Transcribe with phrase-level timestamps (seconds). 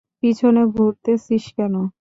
[0.23, 1.73] পিছনে ঘুরতেছিস কেন?